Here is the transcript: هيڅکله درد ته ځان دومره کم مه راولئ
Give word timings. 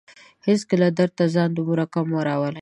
هيڅکله 0.47 0.87
درد 0.97 1.11
ته 1.19 1.25
ځان 1.33 1.49
دومره 1.57 1.83
کم 1.93 2.05
مه 2.13 2.21
راولئ 2.27 2.59